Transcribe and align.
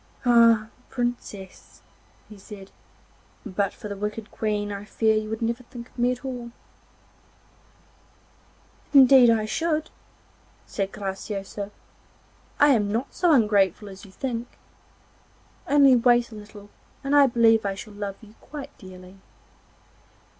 'Ah, 0.25 0.69
Princess!' 0.89 1.83
he 2.27 2.35
said, 2.35 2.71
'but 3.45 3.71
for 3.71 3.87
the 3.87 3.95
wicked 3.95 4.31
Queen 4.31 4.71
I 4.71 4.83
fear 4.83 5.15
you 5.15 5.29
would 5.29 5.43
never 5.43 5.61
think 5.65 5.89
of 5.91 5.99
me 5.99 6.11
at 6.11 6.25
all.' 6.25 6.49
'Indeed 8.95 9.29
I 9.29 9.45
should,' 9.45 9.91
said 10.65 10.91
Graciosa; 10.91 11.69
'I 12.59 12.67
am 12.69 12.91
not 12.91 13.13
so 13.13 13.31
ungrateful 13.31 13.89
as 13.89 14.03
you 14.03 14.09
think. 14.09 14.47
Only 15.67 15.95
wait 15.95 16.31
a 16.31 16.35
little 16.35 16.71
and 17.03 17.15
I 17.15 17.27
believe 17.27 17.63
I 17.63 17.75
shall 17.75 17.93
love 17.93 18.15
you 18.21 18.33
quite 18.41 18.75
dearly. 18.79 19.17